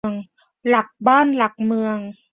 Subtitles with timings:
[0.67, 1.97] หลักบ้านหลักเมือง